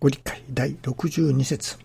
[0.00, 1.76] ご理解第62節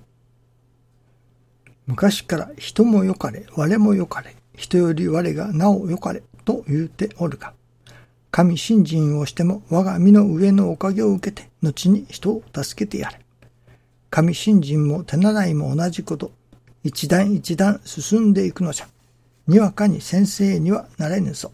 [1.86, 7.52] 昔から人もよかれ、我もよかれ、人より我がなおよかれ、と言うておるが、
[8.32, 13.20] 神信心をしても我が身の上のおかげを受けて、後に人を助けてやれ。
[14.10, 16.32] 神信心も手習いも同じこと、
[16.86, 18.88] 一段一段進んでいくのじゃ。
[19.46, 21.52] にわかに先生にはなれぬぞ。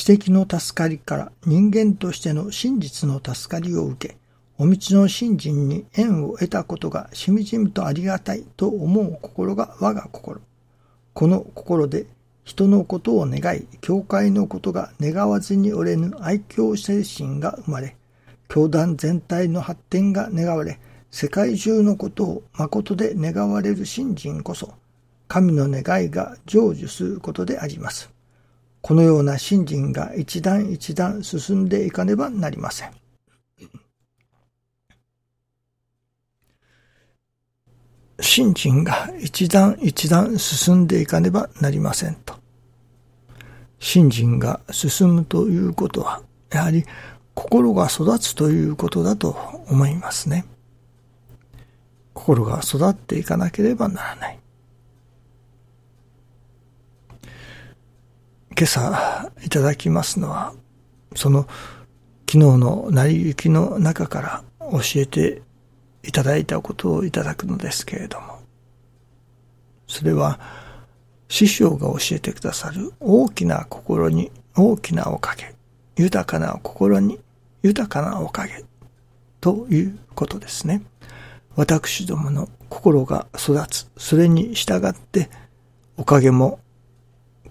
[0.00, 4.16] 私的の助かりから人間としての真実の助かりを受け、
[4.56, 10.40] お道の信心に縁を得たことがしみじみとありがたいと思う心が我が心。
[11.12, 12.06] この心で
[12.44, 17.94] 人のことを願い、教会のことが願わずに折れぬ愛嬌精神が生まれ、
[18.48, 24.72] 教団全体の発展が願われ、世界中のことを誠で願われる信心こそ、
[25.28, 28.10] 神の願いが成就することであります。
[28.82, 32.90] このような信心が一段一段進んでいかねばなりません。
[38.20, 42.34] 信心が一段一段進んでいかねばなりませんと。
[43.78, 46.84] 信心が進むということは、やはり
[47.34, 49.30] 心が育つということだと
[49.68, 50.44] 思いますね。
[52.12, 54.38] 心が育っていかなければならない。
[58.60, 60.52] 今朝いただきますのは、
[61.16, 61.48] その
[62.30, 65.40] 昨日の成り行きの中から教えて
[66.02, 68.40] いただいたことをいただくのですけれども、
[69.86, 70.38] それは
[71.30, 75.54] 師匠が教えてくださる大きな心に大きなおかげ、
[75.96, 77.18] 豊かな心に
[77.62, 78.62] 豊かなおかげ
[79.40, 80.82] ということですね。
[81.56, 85.30] 私どもの心が育つ、それに従って
[85.96, 86.60] おかげも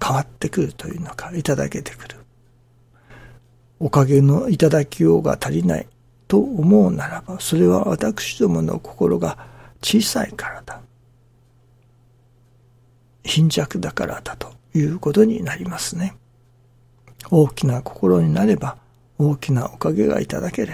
[0.01, 2.15] 変わってくるというのか、いただけてくる。
[3.79, 5.87] おかげのいただきようが足りない
[6.27, 9.37] と思うならば、それは私どもの心が
[9.81, 10.81] 小さいからだ。
[13.23, 16.15] 貧弱だからだということになりますね。
[17.31, 18.77] 大きな心になれば
[19.17, 20.73] 大きなおかげがいただける。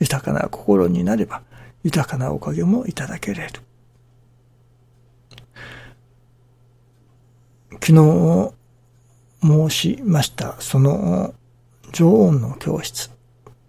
[0.00, 1.42] 豊かな心になれば
[1.82, 3.60] 豊かなおかげもいただけれる。
[7.72, 8.52] 昨日
[9.42, 11.34] 申しましたその
[11.92, 13.10] 女王の教室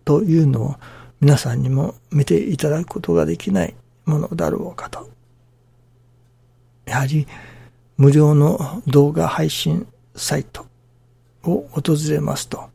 [0.06, 0.76] というのを
[1.22, 5.10] 皆さんにも見ていただくことができないものだろうかと。
[6.86, 7.28] やはり
[7.98, 10.66] 無料の動画配信サイト
[11.44, 12.70] を訪れますと、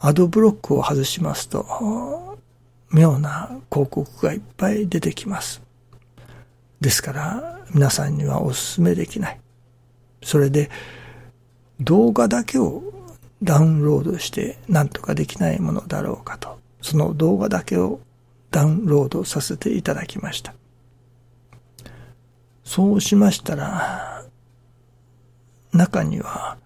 [0.00, 2.36] アドブロックを外しますと、
[2.90, 5.62] 妙な広告がいっぱい出てきます。
[6.80, 9.43] ですから皆さんにはお勧めできない。
[10.24, 10.70] それで
[11.80, 12.82] 動画だけを
[13.42, 18.00] ダウンロードして何とかできないものだろうかと、その動画だけを
[18.50, 20.54] ダウンロードさせていただきました。
[22.64, 24.24] そうしましたら、
[25.72, 26.56] 中には、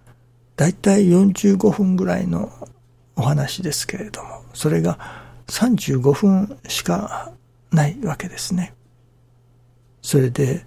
[0.57, 2.53] だいたい45分ぐらいの
[3.17, 4.99] お話ですけれども、それが
[5.49, 7.33] 35分しか
[7.73, 8.75] ないわけですね。
[10.03, 10.65] それで、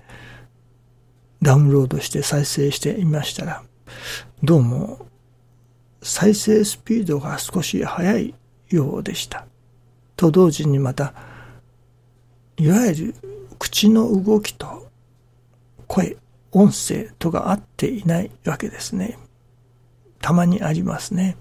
[1.41, 3.63] ダウンロードして再生してみましたら、
[4.43, 5.07] どうも
[6.01, 8.35] 再生スピードが少し速い
[8.69, 9.45] ようでした。
[10.15, 11.13] と同時にまた、
[12.57, 13.15] いわゆる
[13.57, 14.87] 口の動きと
[15.87, 16.17] 声、
[16.51, 19.17] 音声とが合っていないわけですね。
[20.21, 21.37] たまにありますね。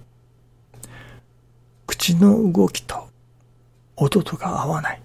[1.86, 3.08] 口の動きと
[3.96, 5.02] 音とが合わない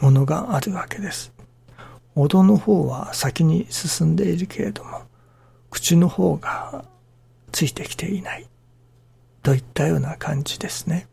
[0.00, 1.32] ものがあるわけです。
[2.14, 5.02] 音の方は先に進んでいるけれども、
[5.70, 6.84] 口の方が
[7.52, 8.46] ついてきていない
[9.42, 11.06] といったような感じですね。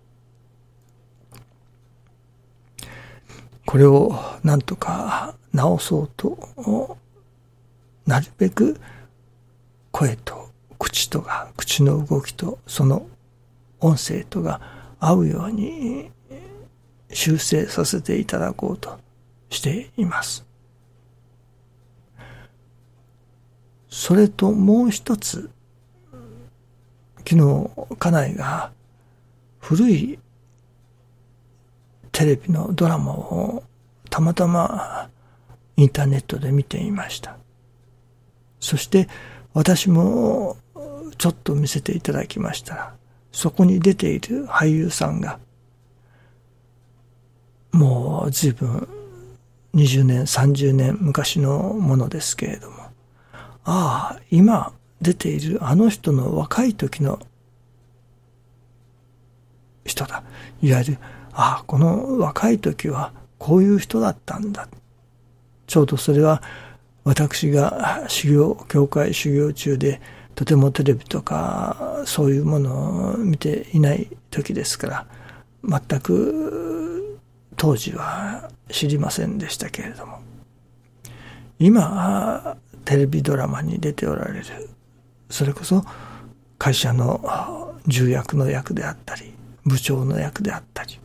[3.65, 6.97] これをなんとか直そうと、
[8.05, 8.79] なるべく
[9.91, 13.07] 声と口とが、口の動きとその
[13.79, 14.61] 音声とが
[14.99, 16.11] 合うように
[17.11, 18.97] 修正させていただこうと
[19.49, 20.45] しています。
[23.97, 25.49] それともう一つ、
[27.27, 28.71] 昨日、家内が
[29.57, 30.19] 古い
[32.11, 33.63] テレビのドラマを
[34.11, 35.09] たまたま
[35.77, 37.37] インターネットで見ていました。
[38.59, 39.09] そして
[39.55, 40.57] 私も
[41.17, 42.95] ちょっと見せていただきましたら、
[43.31, 45.39] そこに出ている俳優さんが、
[47.71, 48.87] もう随分
[49.73, 52.86] 20年、30年昔のものですけれども、
[53.69, 54.71] ああ、今
[55.01, 57.19] 出ているあの人の若い時の
[59.83, 60.23] 人だ。
[60.61, 60.97] いわゆる、
[61.33, 64.69] ああ、この若い時はこういう人だったんだ。
[65.67, 66.41] ちょうどそれは
[67.03, 69.99] 私が修行、教会修行中で
[70.33, 77.19] とてもテレビとかそういうものを見ていない時ですから、全く
[77.57, 80.21] 当時は知りませんでしたけれども、
[81.59, 82.55] 今、
[82.87, 84.45] テレビドラマに出ておられる、
[85.29, 85.83] それこそ
[86.57, 89.33] 会社の重役の役であったり、
[89.65, 90.97] 部長の役であったり、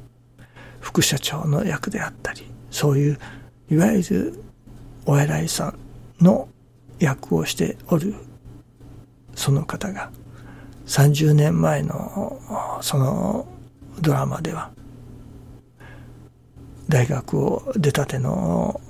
[0.78, 3.18] 副社長の役であったり、そういう、
[3.68, 4.44] いわゆる
[5.06, 5.74] お偉いさ
[6.20, 6.48] んの
[7.00, 8.14] 役をしておる
[9.34, 10.12] その方が
[10.86, 13.48] 30年前のその
[14.00, 14.70] ドラマでは
[16.88, 18.80] 大学を出たての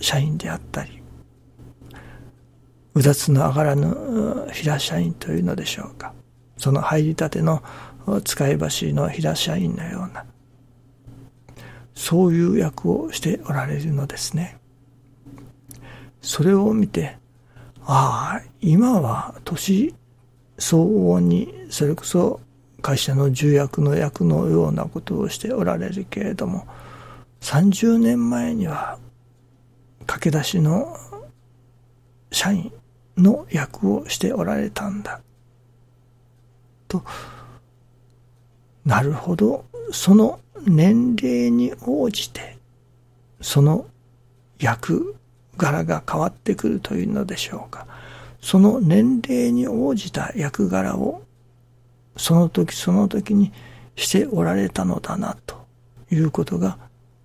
[0.00, 1.01] 社員であったり
[2.94, 6.12] うだつの上がらぬ平社員というのでしょうか。
[6.58, 7.62] その入りたての
[8.24, 10.24] 使い橋の平社員のような。
[11.94, 14.58] そういう役をしておられるのですね。
[16.20, 17.18] それを見て
[17.84, 19.94] ああ今は年
[20.58, 22.40] 相応にそれこそ
[22.80, 26.66] 会社の重役の役のようなことをしておられるけれども
[27.40, 28.98] 30年前には
[30.06, 30.96] 駆け出しの
[32.30, 32.72] 社員
[33.16, 35.20] の役をしておられたんだ。
[36.88, 37.02] と
[38.84, 39.64] なるほど。
[39.92, 42.56] その年齢に応じて
[43.40, 43.86] その
[44.58, 45.16] 役
[45.56, 47.86] 柄が変わってくるというのでしょうか。
[48.40, 51.22] その年齢に応じた役柄を
[52.16, 53.52] その時その時に
[53.96, 55.66] しておられたのだなと
[56.10, 56.78] いうことが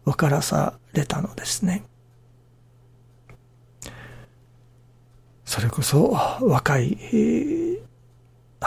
[0.06, 1.84] 分からされたのですね。
[5.48, 7.80] それこそ若い二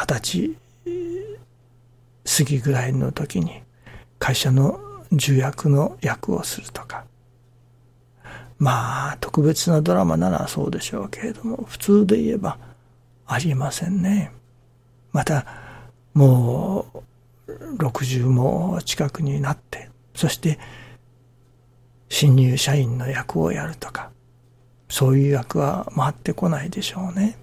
[0.06, 0.56] 十歳
[2.25, 3.62] 過ぎぐらいの時に
[4.19, 4.81] 会社の
[5.12, 7.05] 重役の役をするとか
[8.61, 12.59] まあ、特別なドラマならそうでしょうけれども、普通で言えば
[13.27, 14.32] ありませんね。
[15.12, 15.47] また、
[16.12, 16.87] も
[17.49, 20.59] う、60も近くになって、そして、
[22.11, 24.11] 新入社員の役をやるとか、
[24.91, 27.39] そういう役は回ってこないでしょうね。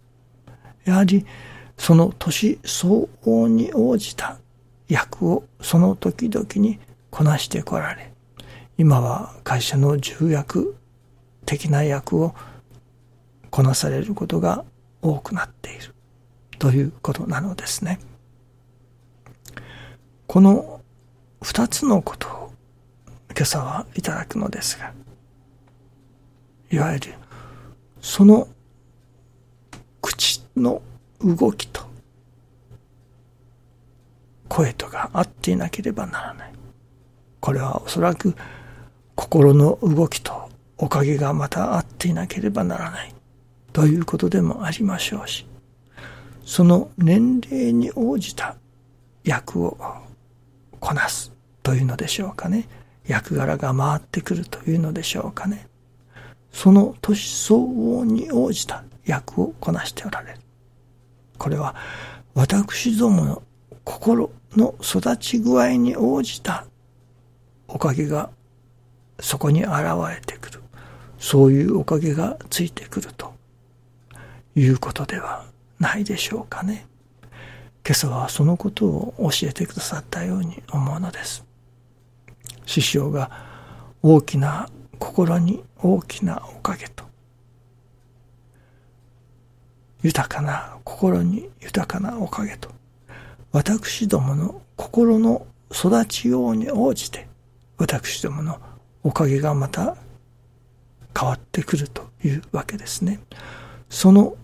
[0.86, 1.26] やはり、
[1.78, 4.38] その年相応に応じた
[4.88, 6.80] 役をその時々に
[7.10, 8.12] こなしてこられ、
[8.78, 10.76] 今は会社の重役
[11.46, 12.36] 的な役を
[13.50, 14.66] こなされることが
[15.02, 15.96] 多くなっている
[16.60, 18.00] ということなのですね。
[20.28, 20.82] この
[21.42, 22.52] 二つのことを
[23.30, 24.92] 今朝はいただくのですが、
[26.70, 27.14] いわゆる
[28.02, 28.48] その
[30.02, 30.82] 口の
[31.20, 31.82] 動きと
[34.48, 36.54] 声とが合っていなければならない。
[37.40, 38.36] これはおそらく
[39.16, 43.14] 心の動きとおかげがまたあっていなければならない
[43.74, 45.46] ということでもありましょうし、
[46.46, 48.56] その年齢に応じた
[49.24, 49.78] 役を
[50.80, 52.68] こなすというのでしょうかね。
[53.06, 55.68] 役柄が回ってくるというのでしょうかね。
[56.58, 60.40] その年相応に応じた役をこなしておられる。
[61.38, 61.76] これは
[62.34, 63.44] 私どもの
[63.84, 66.66] 心の育ち具合に応じた
[67.68, 68.32] おかげが
[69.20, 69.72] そこに現
[70.10, 70.64] れてくる。
[71.20, 73.36] そういうおかげがついてくると
[74.56, 75.46] いうことでは
[75.80, 76.88] ないでしょうかね。
[77.86, 81.46] 今朝はそのことを教えてくださったように思うのです。
[82.66, 83.30] 師匠が
[84.02, 84.68] 大きな
[85.00, 87.04] 心に大きなおかげと、
[90.04, 92.70] 豊かな心に豊かなおかげと、
[93.52, 97.28] 私どもの心の育ちように応じて、
[97.78, 98.60] 私どもの
[99.04, 99.96] おかげがまた
[101.18, 103.20] 変わってくるというわけですね。
[103.90, 104.36] その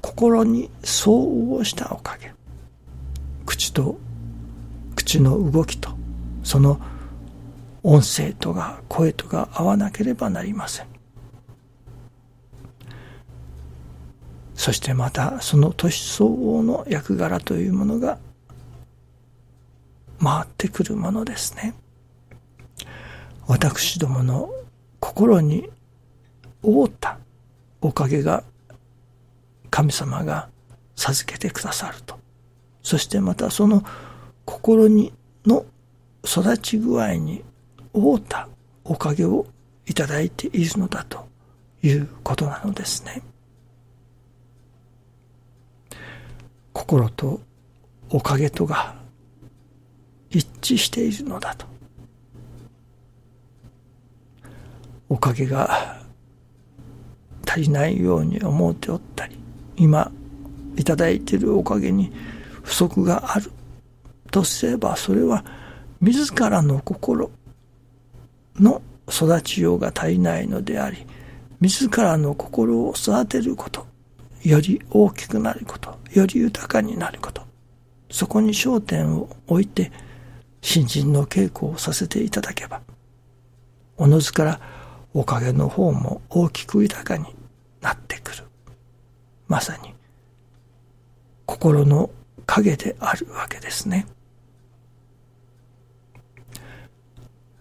[0.00, 2.32] 心に相応したおかげ。
[3.46, 3.96] 口と、
[4.96, 5.90] 口の動きと、
[6.42, 6.80] その
[7.86, 10.86] 音声とが声とが合わなければなりません。
[14.54, 18.18] そしてまたその年相応の役柄というものが
[20.18, 21.74] 回ってくるものですね。
[23.46, 24.48] 私どもの
[24.98, 25.68] 心に
[26.62, 27.18] 覆った
[27.82, 28.44] おかげが
[29.68, 30.48] 神様が
[30.96, 32.18] 授けてくださると。
[32.82, 33.84] そしてまたその
[34.46, 35.12] 心に
[35.44, 35.66] の
[36.24, 37.44] 育ち具合に
[37.94, 38.48] 覆った
[38.84, 39.46] おかげを
[39.86, 41.26] いただいているのだと
[41.82, 43.22] いうことなのですね。
[46.72, 47.40] 心と
[48.10, 48.94] おかげとが
[50.28, 51.66] 一致しているのだと。
[55.08, 56.00] おかげが
[57.46, 59.38] 足りないように思っておったり、
[59.76, 60.10] 今
[60.76, 62.12] いただいているおかげに
[62.62, 63.50] 不足がある
[64.30, 65.44] とすれば、それは
[66.00, 67.30] 自らの心
[68.58, 71.06] の育ちようが足りないのであり、
[71.60, 73.86] 自らの心を育てること、
[74.42, 77.42] より大きくなること、より豊かになること、
[78.10, 79.90] そこに焦点を置いて、
[80.60, 82.80] 新人の稽古をさせていただけば、
[83.96, 84.60] おのずから
[85.12, 87.24] おかげの方も大きく豊かに
[87.80, 88.44] なってくる。
[89.48, 89.94] まさに、
[91.46, 92.10] 心の
[92.46, 94.06] 影であるわけですね。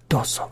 [0.10, 0.52] どうぞ